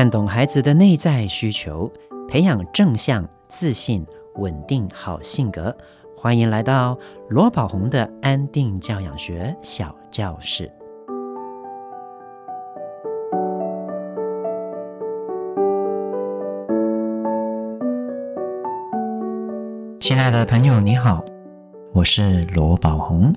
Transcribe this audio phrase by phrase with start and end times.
[0.00, 1.92] 看懂孩子的内在需求，
[2.26, 4.02] 培养正向、自信、
[4.36, 5.76] 稳定好性格。
[6.16, 6.98] 欢迎来到
[7.28, 10.72] 罗宝红的安定教养学小教室。
[20.00, 21.22] 亲爱的朋友，你好，
[21.92, 23.34] 我是罗宝红，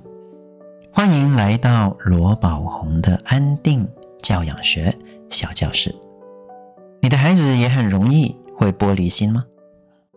[0.93, 3.85] 欢迎来到罗宝红的安定
[4.21, 4.97] 教养学
[5.29, 5.93] 小教室。
[7.13, 9.45] 你的孩子也很容易会玻璃心吗？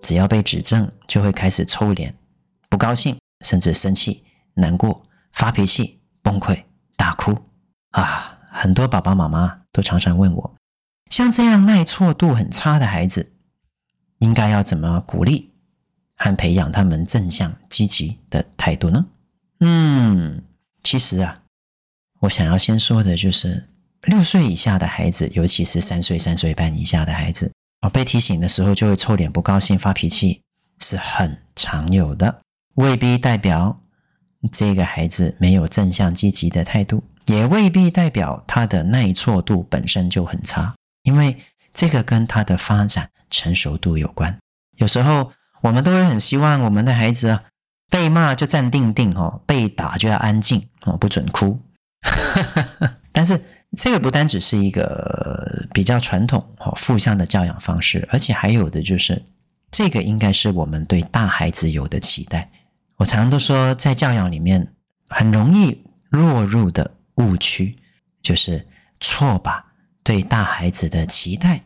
[0.00, 2.16] 只要被指正，就会开始臭脸、
[2.70, 5.04] 不高兴，甚至生气、难过、
[5.34, 6.64] 发脾气、崩溃、
[6.96, 7.36] 大哭
[7.90, 8.38] 啊！
[8.50, 10.54] 很多爸爸妈妈都常常问我，
[11.10, 13.30] 像这样耐挫度很差的孩子，
[14.20, 15.52] 应该要怎么鼓励
[16.16, 19.04] 和培养他们正向积极的态度呢？
[19.60, 20.42] 嗯，
[20.82, 21.42] 其实啊，
[22.20, 23.68] 我想要先说的就是。
[24.06, 30.40] 六岁以下的孩子，尤其是三岁、三岁半以下的孩子，哦，被提醒的时候就会臭脸、不高兴、发脾气，
[30.80, 32.40] 是很常有的，
[32.76, 33.80] 未必代表
[34.52, 41.36] 这个孩子没有正向积极的态度，也未必代表他的耐挫度本身就很差，因为
[41.74, 44.38] 这个跟他的发展成熟度有关。
[44.76, 45.32] 有时候
[45.62, 47.42] 我们都会很希望我们的孩子啊
[47.90, 51.58] 被骂就站定定哦，被打就要安静哦，不准哭，
[53.10, 53.42] 但是。
[53.76, 59.22] 这个不单只是一个比较传统、哈负向的教养方式，而且还有的就是，
[59.70, 62.50] 这个应该是我们对大孩子有的期待。
[62.96, 64.72] 我常常都说，在教养里面
[65.08, 67.76] 很容易落入的误区，
[68.22, 68.66] 就是
[68.98, 69.62] 错把
[70.02, 71.62] 对大孩子的期待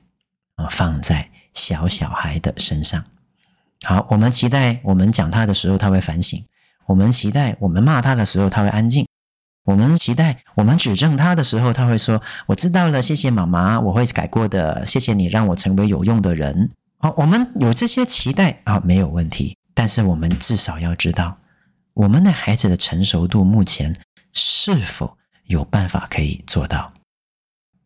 [0.57, 3.05] 啊放在小小孩的身上。
[3.85, 6.45] 好，我们期待我们讲他的时候他会反省，
[6.87, 9.07] 我们期待我们骂他的时候他会安静。
[9.65, 14.85] 我们期待我们指正他的时候，他会说：“我知道了，谢谢妈妈，我会改过的。
[14.87, 19.57] 谢谢你让我成为有用的人。”哦，我们有这些期待啊，没有问题。
[19.75, 21.39] 但是我们至少要知道，
[21.95, 23.95] 我们的孩子的成熟度目前
[24.33, 26.93] 是否有办法可以做到。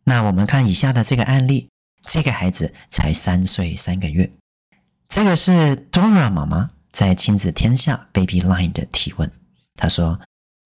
[0.05, 1.69] 那我们看以下的这个案例，
[2.03, 4.31] 这个孩子才三岁三个月，
[5.09, 9.29] 这个是 Dora 妈妈在亲子天下 Baby Line 的提问，
[9.75, 10.19] 她说。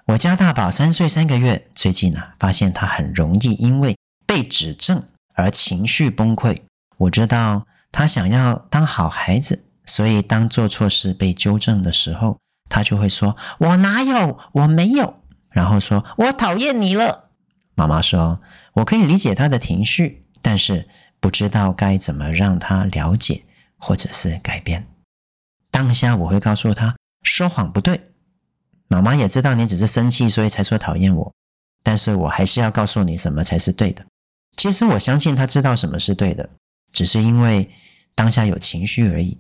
[0.10, 5.04] 我家大宝三岁三个月，最近啊，发现他很容易因为被指正
[5.36, 6.64] 而情绪崩溃。
[6.98, 14.40] 我知道他想要当好孩子，所以当做错事被纠正的时候，他就会说：“我哪有？
[14.54, 15.22] 我没有。”
[15.54, 17.30] 然后说：“我讨厌你了。”
[17.78, 18.42] 妈妈说
[18.74, 23.44] ：“我可以理解他的情绪，但是不知道该怎么让他了解
[23.78, 24.88] 或者是改变。”
[25.70, 28.02] 当下我会告诉他：“说谎不对。”
[28.90, 31.32] 妈妈也知道你只是生气，所以才说讨厌我，
[31.84, 34.06] 但是我还是要告诉你什么才是对的。
[34.58, 36.50] 其实我相信他知道什么是对的，
[36.92, 37.70] 只是因为
[38.16, 39.38] 当下有情绪而已。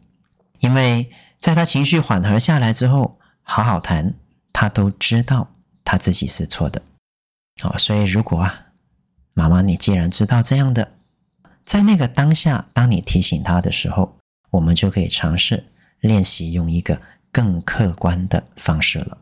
[0.59, 4.13] 因为在他情绪缓和下来之后，好好谈，
[4.53, 5.49] 他都知道
[5.83, 6.81] 他自己是错的。
[7.63, 8.67] 哦，所以如果啊，
[9.33, 10.93] 妈妈你既然知道这样的，
[11.65, 14.17] 在那个当下，当你提醒他的时候，
[14.51, 15.65] 我们就可以尝试
[16.01, 19.17] 练习用一个更客观的方式了。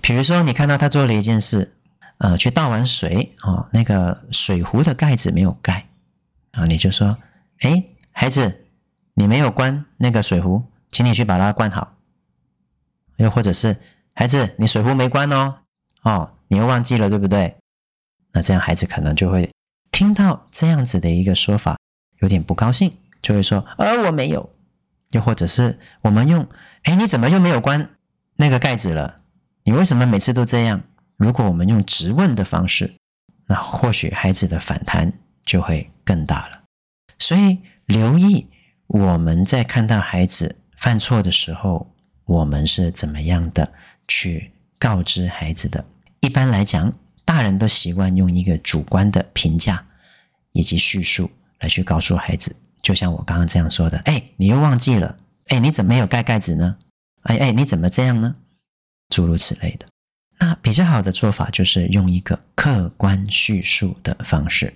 [0.00, 1.76] 比如说，你看到他做了一件事，
[2.18, 5.88] 呃，去倒完水哦，那个水壶的盖子没有盖，
[6.52, 7.16] 啊，你就说，
[7.60, 8.66] 哎，孩子，
[9.14, 11.96] 你没有关那个水壶，请你去把它关好。
[13.16, 13.76] 又或者是，
[14.14, 15.58] 孩子，你水壶没关哦，
[16.02, 17.56] 哦，你又忘记了，对不对？
[18.32, 19.50] 那这样孩子可能就会
[19.90, 21.76] 听到这样子的一个说法，
[22.20, 24.50] 有点不高兴，就会说，呃，我没有。
[25.12, 26.46] 又或者是我们用，
[26.82, 27.96] 哎，你怎么又没有关
[28.36, 29.17] 那个盖子了？
[29.68, 30.82] 你为什么每次都这样？
[31.18, 32.90] 如果我们用质问的方式，
[33.46, 35.12] 那或许孩子的反弹
[35.44, 36.60] 就会更大了。
[37.18, 38.46] 所以留意
[38.86, 41.86] 我们在看到孩子犯错的时候，
[42.24, 43.70] 我们是怎么样的
[44.08, 45.84] 去告知孩子的。
[46.20, 46.90] 一般来讲，
[47.26, 49.86] 大人都习惯用一个主观的评价
[50.52, 51.30] 以及叙述
[51.60, 55.18] 来去告诉孩子，就像我刚刚这样说的：“哎，你又忘记了？
[55.48, 56.78] 哎，你怎么没有盖盖子呢？
[57.24, 58.36] 哎哎，你怎么这样呢？”
[59.08, 59.86] 诸如此类的，
[60.38, 64.74] 那比较好的做法就是用一个客观叙述的方式。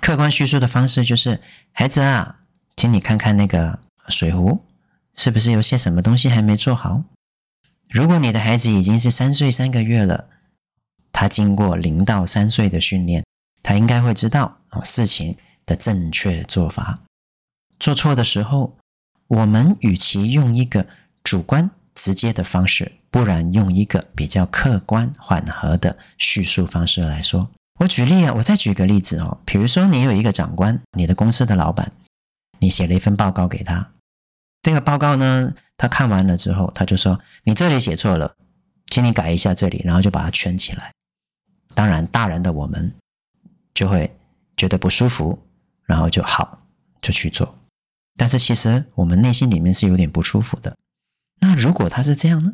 [0.00, 1.40] 客观叙述的方式就是：
[1.72, 2.40] 孩子啊，
[2.76, 4.64] 请你看看那个水壶，
[5.14, 7.02] 是不是有些什么东西还没做好？
[7.88, 10.28] 如果你的孩子已经是三岁三个月了，
[11.12, 13.24] 他经过零到三岁的训练，
[13.62, 15.36] 他应该会知道事情
[15.66, 17.00] 的正确做法。
[17.80, 18.76] 做错的时候，
[19.26, 20.86] 我们与其用一个
[21.24, 22.92] 主观直接的方式。
[23.10, 27.50] 不然，用一个比较客观缓和的叙述方式来说，
[27.80, 31.90] 我举例啊，我再举个例子哦，比如说你有一个长官，你的公司的老板，
[32.58, 33.92] 你写了一份报告给他，
[34.62, 38.34] 这个报告呢，他看完了之后，他就说你这里写错了，
[38.90, 40.92] 请你改一下这里，然后就把它圈起来。
[41.74, 42.92] 当然，大人的我们
[43.72, 44.14] 就会
[44.56, 45.38] 觉得不舒服，
[45.84, 46.66] 然后就好
[47.00, 47.58] 就去做，
[48.16, 50.76] 但是其实我们内心里面是有点不舒服的。
[51.40, 52.52] 那如果他是这样呢？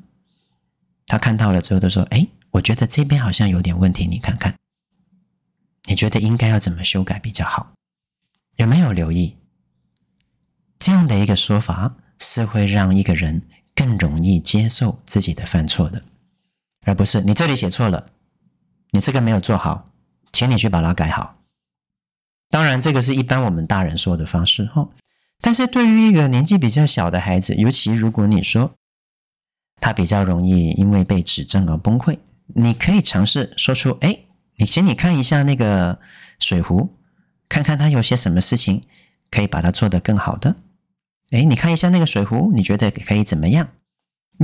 [1.07, 4.55] 他看到了之后，他说：“哎，我觉得这边好像有点问题，你看看。”
[5.87, 7.75] 你觉得应该要怎么修改比较好？
[8.57, 9.37] 有没有留意
[10.79, 13.43] 这样的一个说法是会让一个人
[13.75, 16.03] 更容易接受自己的犯错的，
[16.87, 18.07] 而不是你这里写错了，
[18.93, 19.91] 你这个没有做好，
[20.33, 21.37] 请你去把它改好。
[22.49, 24.91] 当然，这个是一般我们大人说的方式哦。
[25.43, 28.75] 但是对于一个年纪比较小的孩子，尤其如果你说
[29.81, 32.19] 他比较容易因为被指正而崩溃，
[32.55, 34.21] 你可以尝试说出：“哎。”
[34.57, 35.99] 你请你看一下那个
[36.39, 36.95] 水壶，
[37.49, 38.85] 看看他有些什么事情
[39.29, 40.55] 可以把它做得更好的。
[41.33, 43.71] 哎，你看一下那个水壶，你觉得可以怎么样？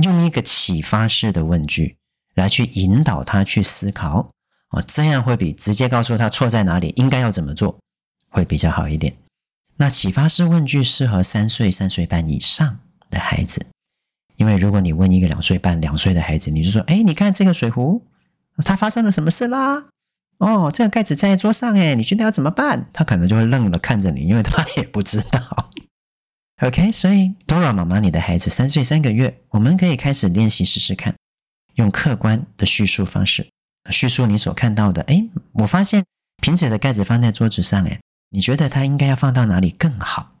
[0.03, 1.95] 用一个启发式的问句
[2.35, 4.33] 来去引导他去思考，
[4.71, 7.79] 哦，这样会比直接告诉他错在哪里，应该要怎么做，
[8.27, 9.15] 会比较好一点。
[9.77, 12.79] 那启发式问句适合三岁、三岁半以上
[13.09, 13.65] 的孩子，
[14.41, 18.07] 因为如果你问一个两岁半、两岁的孩子，你就说：哎，你看这个水壶，
[18.65, 19.85] 它发生了什么事啦？
[20.39, 22.89] 哦，这个盖子在桌上诶，你觉得要怎么办？
[22.91, 25.69] 他可能就会愣了看着你，因为他也不知道。
[26.65, 31.13] OK，所以 Dora 妈妈，你的孩子三岁三个月，我们可以开始练习试试看，
[31.75, 33.47] 用客观的叙述方式
[33.91, 35.03] 叙述你所看到的。
[35.03, 36.03] 诶，我发现
[36.41, 37.99] 瓶子的盖子放在桌子上，诶，
[38.31, 40.37] 你觉得它应该要放到哪里更好？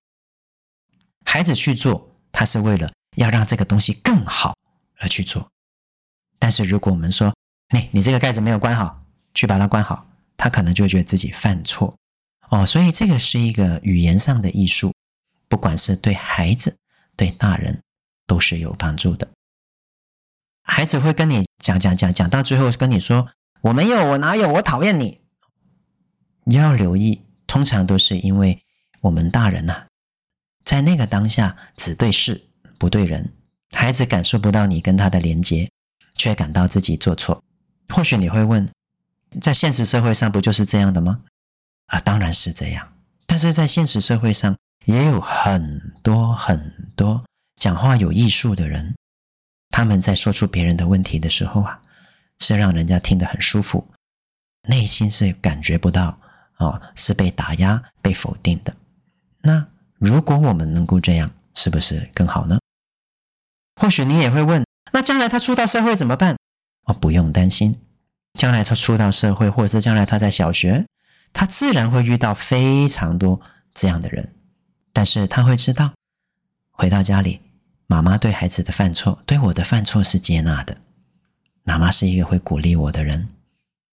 [1.23, 4.55] 孩子去做，他是为了要让这个东西更好
[4.99, 5.49] 而去做。
[6.39, 7.35] 但是如果我们说，
[7.73, 8.99] 你你这个盖子没有关好。
[9.33, 10.05] 去把它关好，
[10.35, 11.95] 他可能就会觉得自己犯错
[12.49, 14.93] 哦，所以这个是一个语言上的艺术，
[15.47, 16.75] 不管是对孩子、
[17.15, 17.81] 对大人
[18.27, 19.29] 都是有帮助的。
[20.63, 23.29] 孩子会跟你讲讲讲讲，到最后跟你说
[23.63, 25.21] ：“我没有，我哪有，我讨厌你。”
[26.43, 28.65] 你要留意，通常都是因为
[28.99, 29.85] 我们大人呐，
[30.65, 32.49] 在那个当下只对事
[32.81, 33.31] 不对人，
[33.73, 35.69] 孩子感受不到你跟他的连接，
[36.15, 37.39] 却感到自己做错。
[37.89, 38.67] 或许你会问，
[39.39, 41.21] 在现实社会上不就是这样的吗？
[41.85, 42.91] 啊，当然是这样。
[43.27, 47.23] 但是在现实社会上也有很多很多
[47.57, 48.95] 讲话有艺术的人，
[49.69, 51.79] 他们在说出别人的问题的时候啊，
[52.39, 53.87] 是让人家听得很舒服，
[54.67, 56.19] 内心是感觉不到
[56.57, 58.75] 哦，是被打压、被否定的。
[59.39, 59.63] 那
[59.99, 62.57] 如果我们能够这样，是不是更好呢？
[63.81, 64.63] 或许你也会问，
[64.93, 66.37] 那将来他出到社会怎么办？
[66.83, 67.75] 哦，不用担心。
[68.35, 70.85] 将来他出到社会，或者是将来他在小学，
[71.33, 73.41] 他自然会遇到非常多
[73.73, 74.35] 这样的人。
[74.93, 75.95] 但是他会知道，
[76.69, 77.41] 回到家里，
[77.87, 80.77] 妈妈对孩子的犯错，对我的犯错是接纳的。
[81.63, 83.29] 妈妈是一个会鼓励我的人，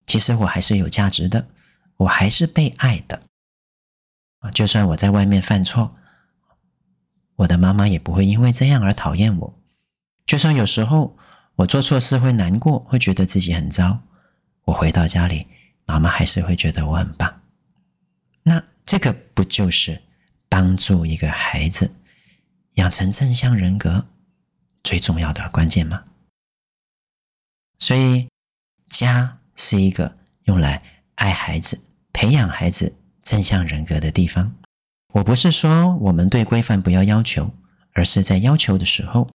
[0.06, 1.46] 其实我还是有价值的，
[1.96, 3.23] 我还是被爱的。
[4.52, 5.96] 就算我在外面犯错，
[7.37, 9.57] 我的妈妈也不会因为这样而讨厌我。
[10.28, 11.16] 就算有时候
[11.56, 14.00] 我做错事会难过，会觉得自己很糟。
[14.67, 15.46] 我回到家里，
[15.86, 17.41] 妈妈还是会觉得我很棒。
[18.43, 20.03] 那这个不就是
[20.46, 21.96] 帮助一个孩子
[22.74, 24.06] 养成正向人格
[24.84, 26.05] 最重要的关键吗？
[27.79, 28.29] 所以，
[28.91, 30.82] 家是一个用来
[31.14, 31.81] 爱孩子、
[32.12, 34.55] 培养孩子正向人格的地方。
[35.14, 37.55] 我不是说我们对规范不要要求，
[37.94, 39.31] 而是在要求的时候，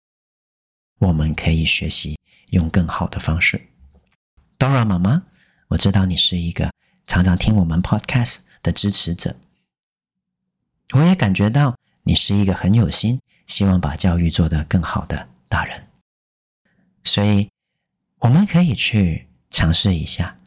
[1.03, 2.17] 我们可以学习
[2.51, 3.67] 用更好的方式。
[4.57, 5.23] Dora 妈妈，
[5.67, 6.71] 我知道你是一个
[7.05, 9.35] 常常听我们 Podcast 的支持者，
[10.93, 15.89] 我也感觉到你是一个很有心，希望把教育做得更好的大人。
[17.03, 17.49] 所以，
[18.19, 20.39] 我们可以去尝试一下，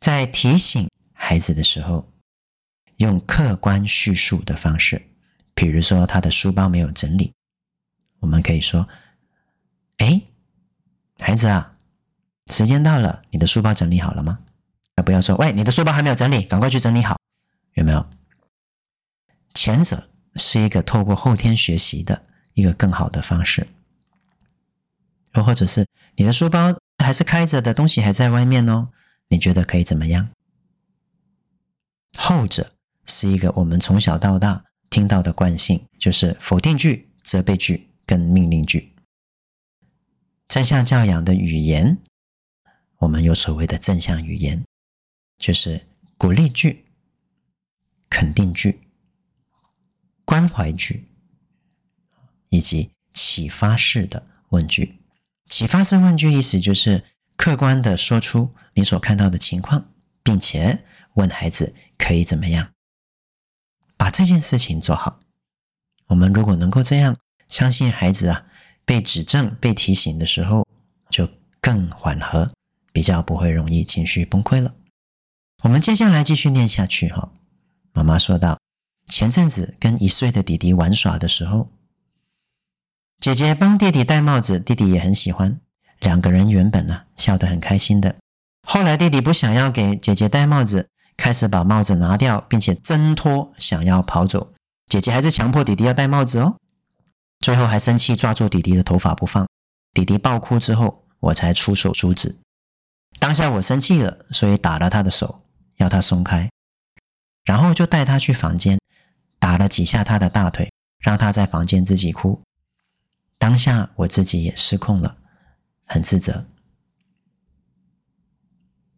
[0.00, 2.10] 在提醒孩子的时候，
[2.96, 5.10] 用客观叙述的方式，
[5.54, 7.34] 比如说他的书包没有整理，
[8.20, 8.88] 我们可以说
[9.98, 10.22] ：“哎，
[11.18, 11.76] 孩子啊。”
[12.50, 14.40] 时间到了，你的书包整理好了吗？
[14.96, 17.16] 而不要说，喂，你的书包还没有整理，赶快去整理好，
[17.74, 18.04] 有没有？
[19.54, 23.68] 前者是一个透过后天学习的一个更好的方式，
[25.34, 28.90] 又或者是你的书包还是开着的，东西还在外面哦，
[29.28, 30.28] 你觉得可以怎么样？
[32.18, 32.72] 后者
[33.06, 38.91] 是一个我们从小到大听到的惯性，就是否定句、责备句跟命令句。
[40.52, 41.96] 正向教养的语言。
[42.98, 44.62] 我们有所谓的正向语言，
[45.38, 45.86] 就是
[46.18, 46.84] 鼓励句、
[48.10, 48.78] 肯定句、
[50.26, 51.08] 关怀句，
[52.50, 55.00] 以及启发式的问句。
[55.46, 57.02] 启发式问句意思就是
[57.34, 59.90] 客观的说出你所看到的情况，
[60.22, 62.74] 并且问孩子可以怎么样
[63.96, 65.18] 把这件事情做好。
[66.08, 67.16] 我们如果能够这样，
[67.48, 68.46] 相信孩子啊，
[68.84, 70.66] 被指正、被提醒的时候
[71.08, 71.28] 就
[71.60, 72.52] 更缓和，
[72.92, 74.74] 比较不会容易情绪崩溃了。
[75.62, 77.30] 我们接下来继续念下去哈。
[77.92, 78.58] 妈妈说道
[79.06, 81.70] ：“前阵子跟一岁的弟弟玩耍的时候。”
[83.20, 85.60] 姐姐帮弟弟戴帽子，弟弟也很喜欢。
[86.00, 88.16] 两个人原本呢、啊、笑得很开心的，
[88.66, 94.52] 后来弟弟不想要给姐姐戴帽子，开始把帽子拿掉，并且挣脱，想要跑走。
[94.88, 96.56] 姐姐还是强迫弟弟要戴帽子哦，
[97.42, 99.46] 最后还生气抓住弟弟的头发不放。
[99.92, 102.38] 弟弟爆哭之后，我才出手阻止。
[103.18, 105.44] 当下我生气了，所以打了他的手，
[105.76, 106.48] 要他松开，
[107.44, 108.78] 然后就带他去房间，
[109.38, 112.40] 打了几下他的大腿，让他在房间自己哭。
[113.38, 115.18] 当下我自己也失控了，
[115.84, 116.46] 很自责。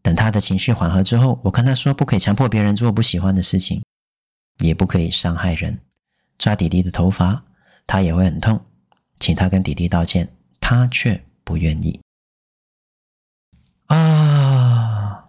[0.02, 3.82] 等他的情绪缓和之后，我跟他说：“不可以强迫别人做不喜欢的事情，
[4.58, 5.80] 也不可以伤害人。
[6.36, 7.42] 抓弟弟的头发，
[7.86, 8.64] 他也会很痛，
[9.18, 10.28] 请他跟弟弟道歉，
[10.60, 12.00] 他却不愿意。”
[13.86, 15.28] 啊，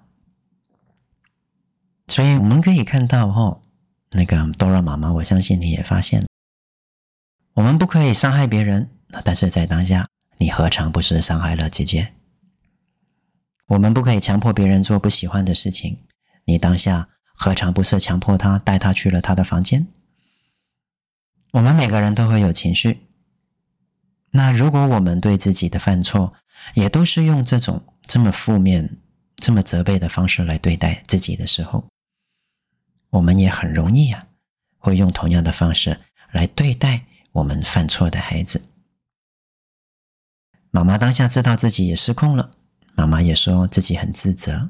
[2.08, 3.62] 所以我们可以看到，哦，
[4.12, 6.26] 那个 Dora 妈妈，我相信你也发现，
[7.54, 8.90] 我们不可以伤害别人。
[9.24, 10.08] 但是在当下，
[10.40, 12.14] 你何尝不是伤害了姐姐？
[13.68, 16.00] 我们不可以强迫别人做不喜欢的事情，
[16.46, 19.88] 你当下何尝不是强迫他带他去了他的房间？
[21.56, 23.08] 我们每个人都会有情绪，
[24.32, 26.34] 那如果我们对自己的犯错，
[26.74, 28.98] 也都是用这种这么负面、
[29.38, 31.88] 这么责备的方式来对待自己的时候，
[33.10, 34.28] 我们也很容易啊，
[34.80, 36.02] 会用同样的方式
[36.34, 38.62] 来对待我们犯错的孩子。
[40.72, 42.52] 妈妈当下知道自己也失控了，
[42.96, 44.70] 妈妈也说自己很自责。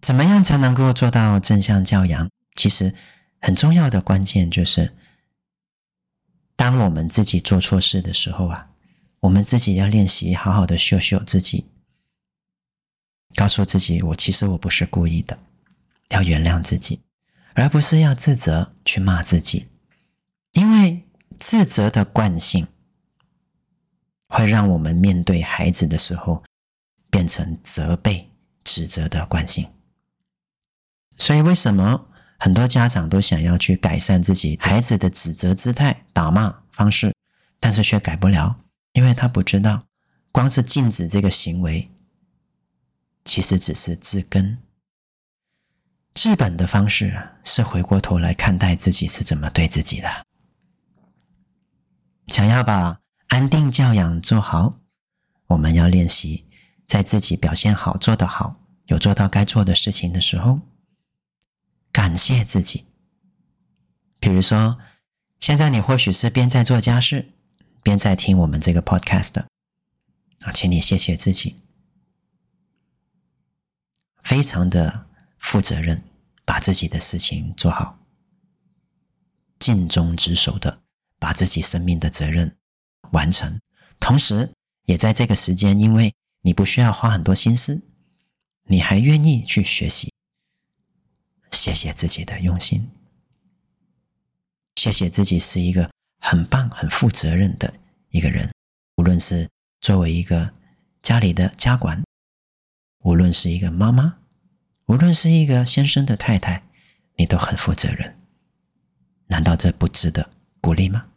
[0.00, 2.30] 怎么样才能够做到正向教养？
[2.54, 2.94] 其实
[3.40, 4.94] 很重要的关键就是，
[6.56, 8.70] 当我们自己做错事的时候啊，
[9.20, 11.66] 我们自己要练习好好的秀秀自己，
[13.34, 15.38] 告诉自己我其实我不是故意的，
[16.08, 17.00] 要原谅自己，
[17.54, 19.68] 而不是要自责去骂自己，
[20.52, 21.04] 因为
[21.36, 22.66] 自责的惯性。
[24.28, 26.42] 会让我们面对孩子的时候，
[27.10, 28.28] 变成责备、
[28.64, 29.70] 指责的惯性。
[31.16, 37.14] 所以，为什么很多家长都想要去改善自己孩子的指责姿态、打骂方式，
[37.58, 38.60] 但是却改不了？
[38.92, 39.84] 因为他不知道，
[40.30, 41.90] 光是禁止这个行为，
[43.24, 44.58] 其实只是治根。
[46.14, 50.08] 治本的方式，是回过头来看待自己是怎么对自己的。
[52.28, 54.76] 想要把安定教养做好，
[55.48, 56.46] 我们要练习
[56.86, 60.60] 在自己表现好、做得好、有做到该做的事情的时候，
[61.96, 62.84] 感谢自己。
[64.20, 64.78] 比如说，
[65.40, 67.32] 现在你或许是边在做家事，
[67.82, 69.46] 边在听我们这个 podcast，
[70.40, 71.56] 啊，请你谢谢自己，
[74.18, 75.06] 非常的
[75.38, 76.04] 负责任，
[76.44, 77.98] 把自己的事情做好，
[79.58, 80.82] 尽忠职守的
[81.18, 82.58] 把自己生命的责任
[83.12, 83.58] 完成，
[83.98, 84.52] 同时
[84.84, 86.12] 也在这个时间，因为
[86.42, 87.88] 你不需要花很多心思，
[88.64, 90.12] 你还愿意去学习。
[91.50, 92.90] 谢谢自己的用心，
[94.76, 97.72] 谢谢自己是一个很棒、很负责任的
[98.10, 98.50] 一个人。
[98.96, 99.48] 无论是
[99.80, 100.52] 作为一个
[101.02, 102.02] 家里的家管，
[103.00, 104.18] 无论是一个妈妈，
[104.86, 106.62] 无论是一个先生的太太，
[107.16, 108.18] 你都很负责任。
[109.28, 111.08] 难道这不值得鼓励吗？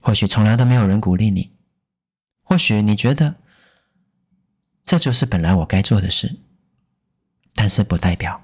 [0.00, 1.52] 或许从来都没有人鼓励你，
[2.42, 3.36] 或许你觉得
[4.84, 6.40] 这就是本来我该做的事，
[7.54, 8.42] 但是不代表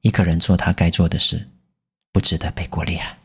[0.00, 1.48] 一个人做他该做的事
[2.12, 3.18] 不值得被鼓励啊。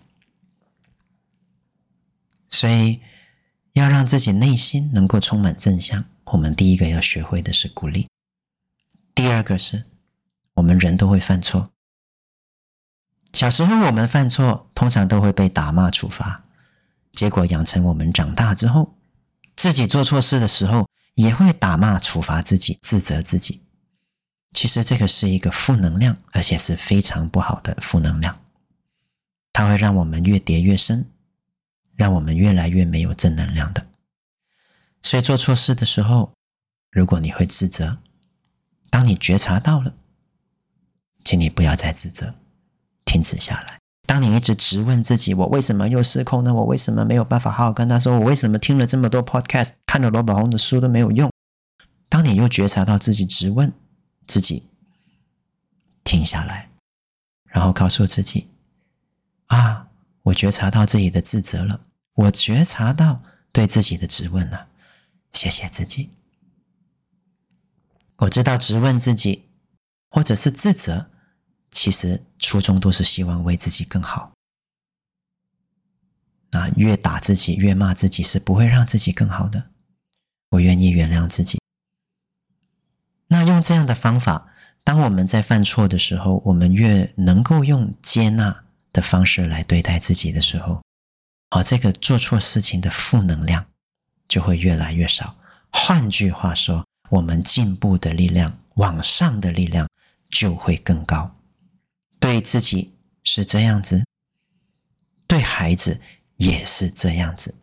[2.50, 3.00] 所以
[3.74, 8.08] 要让自己内心能够充满正向，我们第一个要学会的是鼓励。
[9.16, 9.86] 第二个是
[10.56, 11.72] 我们人都会犯错，
[13.34, 16.44] 小时候我们犯错通常都会被打骂处罚。
[17.14, 18.98] 结果养成我们长大之后，
[19.56, 23.64] 自己做错事的时候也会打骂、处罚自己、自责自己。
[24.54, 28.40] 其实这个是一个负能量，而且是非常不好的负能量。
[29.54, 31.10] 它会让我们越跌越深，
[31.96, 33.88] 让我们越来越没有正能量的。
[35.02, 36.32] 所以做错事的时候，
[36.92, 37.98] 如果你会自责，
[38.90, 39.94] 当你觉察到了，
[41.24, 42.36] 请你不要再自责，
[43.04, 43.80] 停止下来。
[44.06, 46.54] 当你一直质问自己，我为什么又失控呢？
[46.54, 48.20] 我为什么没有办法好好跟他说？
[48.20, 51.32] 我为什么听了这么多 podcast，看了罗宝红的书都没有用？
[52.10, 53.72] 当你又觉察到自己质问
[54.32, 54.66] 自己，
[56.06, 56.70] 停下来，
[57.44, 58.48] 然后告诉自己：
[59.48, 59.90] 啊，
[60.24, 61.82] 我觉察到自己的自责了，
[62.14, 63.22] 我觉察到
[63.52, 64.70] 对自己的质问了，
[65.34, 66.10] 谢谢自己。
[68.20, 69.50] 我知道质问自己
[70.10, 71.10] 或者是自责。
[71.74, 74.34] 其实初衷都是希望为自己更好。
[76.52, 79.72] 那越打自己，越骂自己，是不会让自己更好的。
[80.50, 81.61] 我愿意原谅自己。
[83.32, 84.52] 那用这样的方法，
[84.84, 90.82] 当我们在犯错的时候，我们越能够用接纳的方式来对待自己的时候，
[91.48, 93.66] 啊，这个做错事情的负能量
[94.28, 95.38] 就会越来越少。
[95.72, 99.88] 换句话说，我们进步的力量，往上的力量
[100.30, 101.34] 就会更高。
[102.20, 104.04] 对自己是这样子，
[105.26, 106.02] 对孩子
[106.36, 107.56] 也是这样子。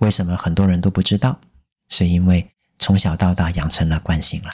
[0.00, 1.40] 为什么很多人都不知道？
[1.88, 2.50] 是因为
[2.80, 4.50] 从小到大养成了惯性了。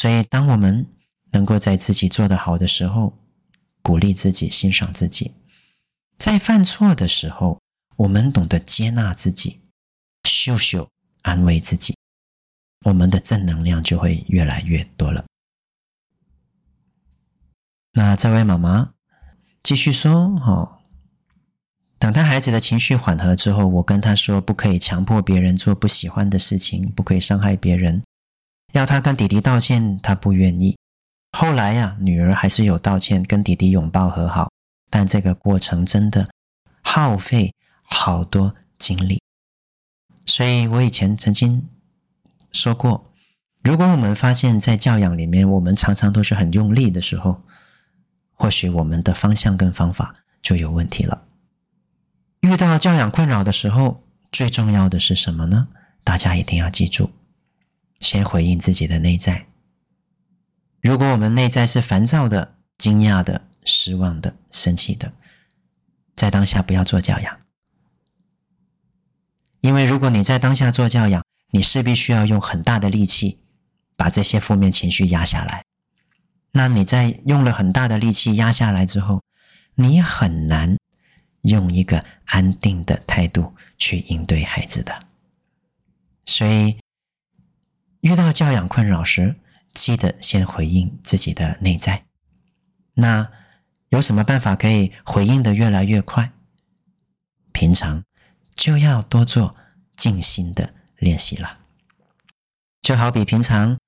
[0.00, 0.86] 所以，当我们
[1.32, 3.18] 能够在自己做得好的时候，
[3.82, 5.34] 鼓励自己、欣赏自己；
[6.16, 7.60] 在犯错的时候，
[7.96, 9.60] 我们懂得接纳自己、
[10.24, 10.88] 秀秀
[11.20, 11.94] 安慰自己，
[12.86, 15.26] 我们的正能量就会越来越多了。
[17.92, 18.94] 那这位妈妈
[19.62, 20.80] 继续说：“哦，
[21.98, 28.02] 等他孩子的情绪缓和之后，我跟他说，不可以强迫别人做不喜欢的事情，不可以伤害别人。
[28.72, 30.76] 要他跟弟弟道歉，他不愿意。
[31.36, 34.50] 后来呀，女儿还是有道歉，跟弟弟拥抱和好，
[34.88, 36.28] 但这个过程真的
[36.82, 39.22] 耗费好多精力。
[40.26, 41.68] 所以我以前曾经
[42.52, 43.12] 说过，
[43.62, 47.42] 如果我们发现，在教养里面，我们常常都是很用力的时候。”
[48.42, 51.26] 或许我们的方向跟方法就有问题了。
[52.40, 54.02] 遇到教养困扰的时候，
[54.32, 55.68] 最重要的是什么呢？
[56.02, 57.10] 大家一定要记住，
[58.00, 59.46] 先回应自己的内在。
[60.80, 65.12] 如果我们内在是烦躁的、惊讶的、失望的、生气的，
[66.16, 67.40] 在当下不要做教养，
[69.60, 73.38] 因为如果你在当下做教养，你势必需要用很大的力气
[73.96, 75.64] 把这些负面情绪压下来。
[76.52, 79.22] 那你在用了很大的力气压下来之后，
[79.74, 80.76] 你很难
[81.42, 85.06] 用一个安定的态度去应对孩子的。
[86.24, 86.80] 所以，
[88.00, 89.36] 遇到教养困扰时，
[89.72, 92.04] 记得先回应自己的内在。
[92.94, 93.30] 那
[93.88, 96.32] 有什么办法可以回应的越来越快？
[97.52, 98.04] 平常
[98.54, 99.56] 就要多做
[99.96, 101.58] 静心的练习了。
[102.82, 103.78] 就好比平常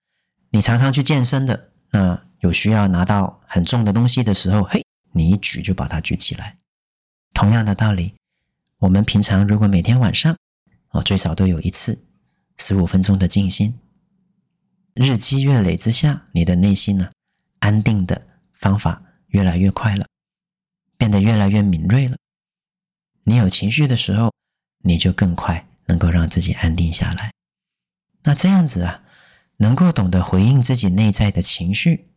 [0.51, 2.33] 你常常去健身的，那。
[2.43, 6.59] 有需要拿到很重的东西的时候，嘿，你一举就把它举起来。
[7.33, 8.17] 同样的道理，
[8.79, 10.37] 我们平常如果每天晚上，
[10.89, 12.05] 哦，最少都有一次
[12.59, 13.79] 十五分钟的静心，
[14.95, 17.11] 日积月累之下，你的内心呢，
[17.61, 20.07] 安定的方法越来越快了，
[20.99, 22.17] 变得越来越敏锐了。
[23.25, 24.33] 你有情绪的时候，
[24.85, 27.33] 你就更快能够让自己安定下来。
[28.25, 29.03] 那这样子啊，
[29.57, 32.09] 能够懂得回应自己内在的情绪。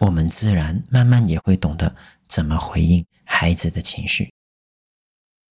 [0.00, 1.94] 我们自然慢慢也会懂得
[2.26, 4.32] 怎么回应孩子的情绪。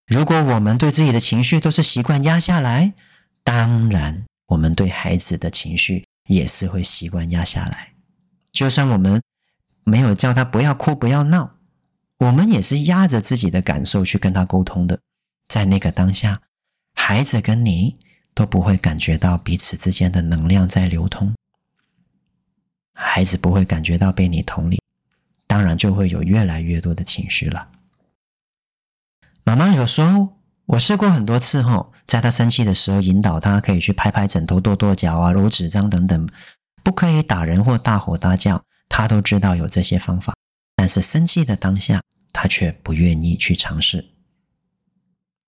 [0.06, 2.94] 如果我们对自己的情绪都是习惯压下来，
[3.46, 7.94] 当然我们对孩子的情绪也是会习惯压下来。
[8.52, 9.22] 就算我们
[9.84, 11.56] 没有叫他不要哭、不要闹，
[12.20, 15.00] 我们也是压着自己的感受去跟他沟通的。
[15.48, 16.42] 在那个当下，
[16.96, 17.98] 孩子跟你
[18.34, 21.34] 都不会感觉到彼此之间的能量在流通。
[22.96, 24.82] 孩子不会感觉到被你同理，
[25.48, 27.70] 当然就会有越来越多的情绪了。
[29.44, 30.33] 妈妈有时候，
[30.66, 36.28] 我试过很多次后，在他生气的时候，引导他可以去拍拍枕头、跺跺脚啊、揉纸张等等，
[36.84, 40.34] 不可以打人或大吼大叫，他都知道有这些方法，
[40.76, 44.12] 但是生气的当下，他却不愿意去尝试。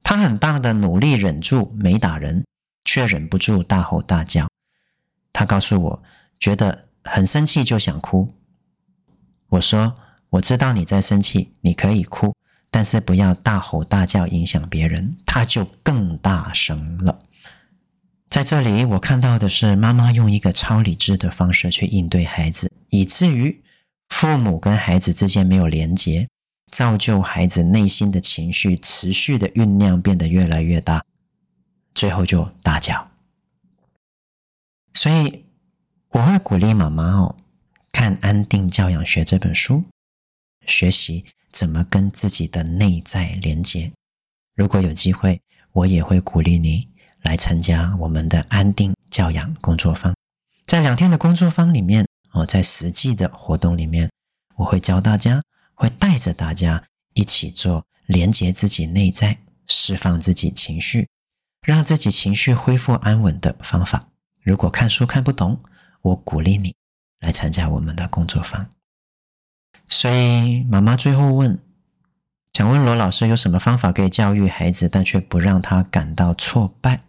[0.03, 2.45] 他很棒的努力忍住没打人，
[2.83, 4.47] 却忍不住大吼大叫。
[5.31, 6.03] 他告诉我，
[6.39, 6.85] 觉得。
[7.07, 8.33] 很生气就想哭，
[9.49, 9.95] 我说
[10.31, 12.35] 我知道你在生气，你可以哭，
[12.75, 17.19] 但是不要大吼大叫影响别人，他就更大声了。
[18.29, 23.63] 在这里，我看到的是妈妈用一个超理智的方式去应对孩子，以至于
[24.09, 26.27] 父母跟孩子之间没有连结，
[26.69, 31.01] 造就孩子内心的情绪持续的酝酿变得越来越大，
[31.93, 33.09] 最后就大叫。
[34.93, 35.45] 所以。
[36.11, 37.35] 我会鼓励妈妈哦，
[37.93, 39.83] 看《安定教养学》这本书，
[40.65, 43.89] 学习怎么跟自己的内在连接。
[44.55, 45.41] 如果有机会，
[45.71, 46.85] 我也会鼓励你
[47.21, 50.13] 来参加我们的安定教养工作坊。
[50.67, 54.11] 在两天的工作坊里面，哦，在实际的活动里面，
[54.57, 55.41] 我会教大家，
[55.75, 61.07] 会带着大家一起做连接自己内在、释放自己情绪、
[61.65, 64.09] 让自己情绪恢复安稳的方法。
[64.41, 65.63] 如果看书看不懂，
[66.01, 66.75] 我鼓励你
[67.21, 68.69] 来参加我们的工作坊。
[69.87, 71.59] 所以妈妈最后问：
[72.53, 77.03] 想问罗老师有什么方法可以教育孩子，但却不让他感到挫败？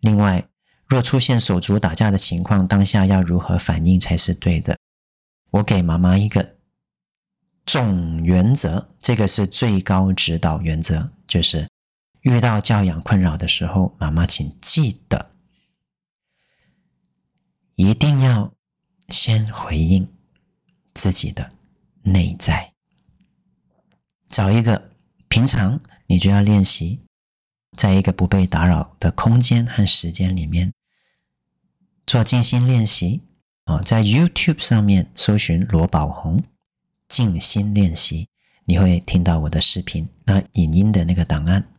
[0.00, 0.48] 另外，
[0.86, 4.76] 若出现手足打架的情况，当下要如何反应才是对的？
[5.50, 6.56] 我给妈妈一个
[7.64, 11.68] 总原则，这个是最高指导原则，就是
[12.22, 15.30] 遇到教养困扰的时候，妈妈请记得
[17.76, 18.52] 一定要
[19.08, 20.12] 先回应
[20.94, 21.50] 自己的
[22.12, 22.72] 内在，
[24.28, 24.90] 找一个
[25.28, 27.00] 平常你就要练习，
[27.76, 30.72] 在一个不被打扰的空间和时间里面。
[32.06, 33.22] 做静心练习。
[33.64, 36.42] 啊，在 YouTube 上面搜寻罗宝红
[37.06, 38.30] 静心练习，
[38.64, 41.70] 你会听到我的视频，那影音的那个档案，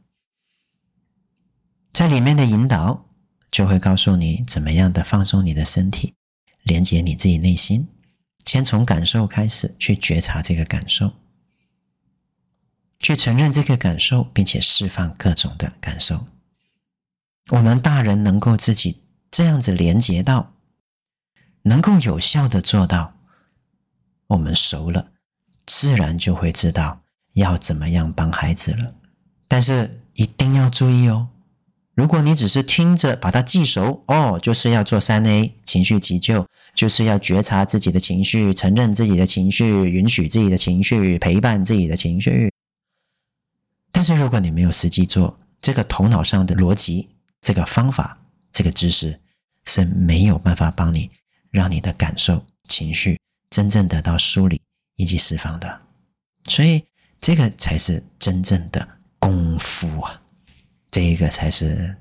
[1.92, 3.08] 在里面的引导
[3.50, 6.13] 就会告诉你怎么样的放松你的身体，
[6.62, 7.88] 连接你自己内心，
[8.50, 11.14] 先从感受开始去觉察这个感受，
[12.98, 16.26] 去承认这个感受，并且释放各种的感受。
[17.52, 19.04] 我们大人能够自己。
[19.30, 20.54] 这样子连接到，
[21.62, 23.14] 能够有效的做到，
[24.26, 25.12] 我们熟了，
[25.68, 28.96] 自然就会知道要怎么样帮孩子了。
[29.48, 31.30] 但是一定要注意哦，
[31.94, 36.48] 如果你只是听着把它记熟，哦，就是要做三 A 情绪急救，
[36.80, 42.50] 就是要觉察自己的情绪，承认自己的情绪，允许自己的情绪，陪伴自己的情绪。
[43.92, 47.10] 但是如果你没有实际做这个头脑上的逻辑，
[47.42, 48.18] 这个方法。
[48.54, 49.20] 这个知识
[49.65, 51.12] 是没有办法帮你
[51.52, 54.62] 让你的感受、情绪真正得到梳理
[54.96, 55.82] 以及释放的，
[56.46, 56.82] 所以
[57.20, 58.88] 这个才是真正的
[59.20, 60.22] 功夫啊！
[60.89, 61.94] 这一个才是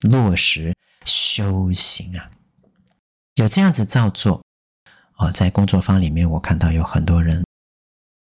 [0.00, 2.30] 落实修行啊！
[3.34, 4.44] 有这样子照做
[5.16, 7.44] 哦，在工作坊里面，我看到有很多人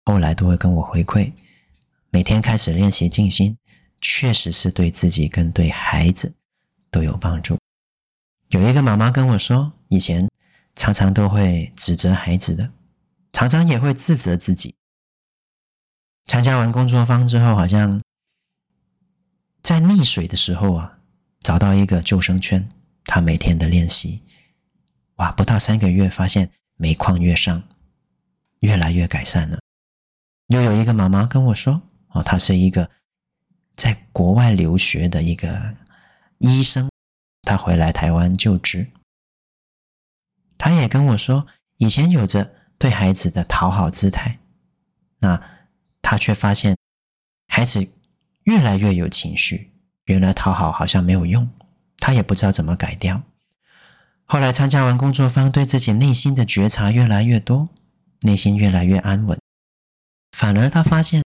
[0.06, 1.32] 后来都会跟我回馈，
[2.10, 3.58] 每天开始练习静心，
[4.02, 6.34] 确实是对自己跟对孩子
[6.89, 7.58] 都有帮助。
[8.49, 10.28] 有一个妈妈跟我说，以前
[10.76, 12.71] 常常都会指责孩子的，
[13.32, 14.76] 常常也会自责自己。
[16.26, 18.02] 参加完工作坊之后，好像
[19.62, 20.99] 在溺水的时候啊，
[21.41, 22.67] 找到一个救生圈，
[23.06, 24.21] 他每天的练习，
[25.15, 27.63] 哇，不到三个月，发现每况愈上，
[28.60, 29.60] 越来越改善了。
[30.47, 32.89] 又有一个妈妈跟我说，哦，她是一个
[33.76, 35.76] 在国外留学的一个
[36.39, 36.89] 医生。
[37.45, 38.89] 他回来台湾就职，
[40.58, 41.45] 他也跟我说，
[41.76, 44.39] 以前有着对孩子的讨好姿态，
[45.19, 45.43] 那
[46.02, 46.78] 他却发现
[47.49, 47.86] 孩子
[48.45, 49.73] 越来越有情绪，
[50.06, 51.52] 原来讨好好像没有用，
[51.97, 53.21] 他也不知道怎么改掉。
[54.26, 57.70] 后来参加完工作坊，对自己内心的觉察越来越多，
[58.22, 59.40] 内心越来越安稳，
[60.32, 61.24] 反而他发现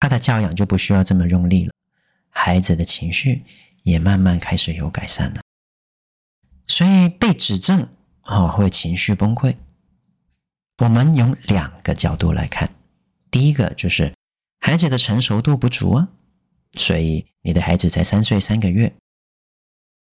[0.00, 1.72] 他的教养就不需要这么用力了，
[2.28, 3.44] 孩子的情绪
[3.84, 5.40] 也慢慢开始有改善了。
[6.66, 7.88] 所以被指正
[8.22, 9.56] 啊，会情绪崩溃。
[10.78, 12.68] 我们用两个角度来看，
[13.30, 14.14] 第一个就是
[14.60, 16.08] 孩子的成熟度不足啊，
[16.72, 18.94] 所以你的孩子才三岁三个月，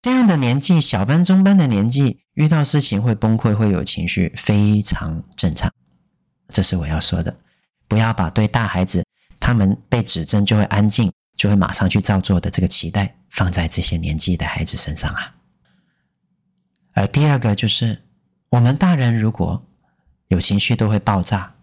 [0.01, 5.69] 这样的年纪，小班、中班的年纪，遇到事情会崩溃，会有情绪，非常正常。
[6.47, 7.37] 这是我要说的，
[7.87, 9.05] 不要把对大孩子
[9.39, 15.35] 他们被指正就会安静，就会马上去照做的这个期待放在这些年纪的孩子身上啊。
[16.93, 18.03] 而第二个就是，
[18.51, 19.67] 我们大人如果
[20.29, 21.55] 有情绪都会爆炸，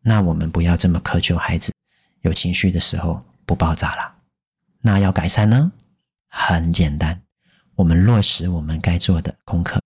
[0.00, 1.74] 那我们不要这么苛求孩子
[2.22, 4.14] 有情绪的时候不爆炸了。
[4.80, 5.72] 那要改善呢？
[6.26, 7.22] 很简单，
[7.80, 9.80] 我们落实我们该做的功课，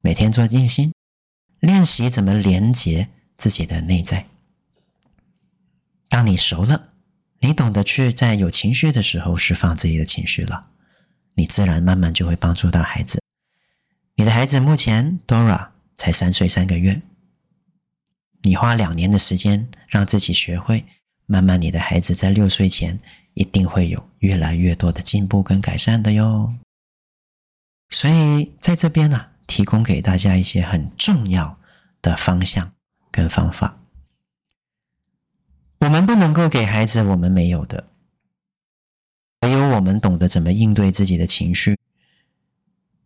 [0.00, 0.92] 每天做静心，
[1.60, 4.26] 练习怎么连接自己的内在。
[6.08, 6.88] 当你熟了，
[7.38, 10.70] 你懂得去在有情绪的时候释放自己的情绪了，
[11.34, 13.22] 你自然慢慢就会帮助到孩子。
[14.16, 17.00] 你的孩子目前 Dora 才三岁三个月，
[18.42, 20.84] 你花两年的时间让自己学会，
[21.26, 22.98] 慢慢你的孩子在六岁前
[23.34, 26.52] 一定会有越来越多的进步跟改善的哟。
[27.88, 31.58] 所以在这边呢，提供给大家一些很重要
[32.02, 32.72] 的方向
[33.10, 33.78] 跟方法。
[35.80, 37.88] 我们不能够给孩子我们没有的，
[39.42, 41.78] 唯有我们懂得怎么应对自己的情绪，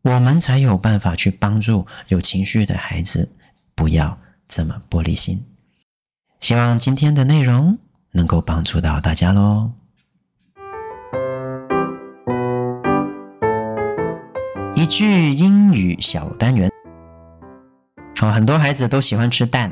[0.02, 3.34] 我们才有办法去帮助有情绪的孩子，
[3.74, 5.44] 不要这么玻璃心。
[6.40, 7.78] 希望今天的内容
[8.12, 9.72] 能够帮助到大家喽。
[14.80, 16.72] 一句英语小单元，
[18.18, 19.70] 啊，很多孩子都喜欢吃蛋，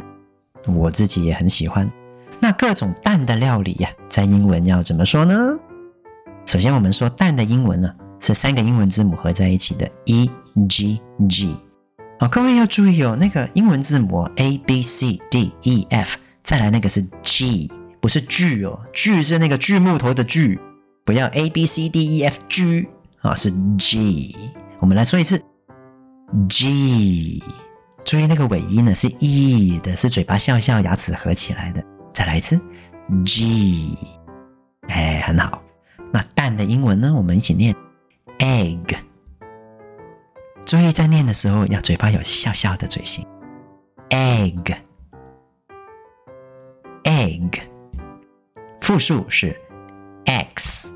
[0.67, 1.91] 我自己也很喜欢。
[2.39, 5.35] 那各种蛋的料理呀，在英文要怎么说呢？
[6.45, 7.91] 首先，我们说蛋的英文呢，
[8.21, 10.31] 是三个英文字母合在一起的 E
[10.69, 11.57] G G。
[12.19, 20.61] 啊，各位要注意哦，那个英文字母 A B C D E F，再来那个是 G，不是锯哦，锯是那个锯木头的锯，
[21.07, 22.87] 不要 A B C D E F G
[23.23, 24.37] 啊，是 G。
[24.81, 25.43] 我们来说一次
[26.49, 27.43] ，G，
[28.05, 31.85] 注意那个尾音呢是 E 的，是嘴巴笑笑，牙齿合起来的。
[32.15, 32.61] 再来一次
[33.25, 33.99] ，G，
[34.89, 35.63] 哎，很好。
[36.13, 37.13] 那蛋的英文呢？
[37.15, 37.75] 我们一起念
[38.39, 38.97] egg。
[40.65, 43.27] 注意在念的时候要嘴巴有笑笑的嘴型
[44.11, 44.79] ，egg，egg。
[48.81, 49.55] 复数是
[50.25, 50.95] x，x。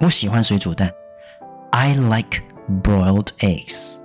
[0.00, 0.92] 我喜欢水煮蛋。
[1.70, 2.42] I like
[2.82, 3.98] broiled eggs.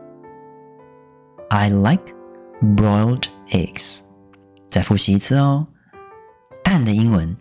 [1.49, 2.13] I like
[2.61, 4.01] broiled eggs.
[4.69, 5.65] 再复习一次哦。
[6.63, 7.35] 蛋的英文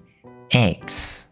[0.50, 1.24] eggs。